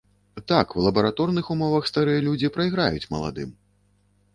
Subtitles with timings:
[0.51, 3.59] Так, у лабараторных умовах старыя людзі прайграюць маладым.